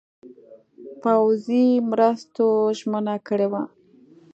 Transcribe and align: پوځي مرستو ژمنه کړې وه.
پوځي 1.01 1.65
مرستو 1.89 2.47
ژمنه 2.77 3.15
کړې 3.27 3.47
وه. 3.51 3.63